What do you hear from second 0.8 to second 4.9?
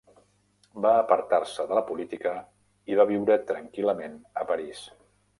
Va apartar-se de la política i va viure tranquil·lament a París.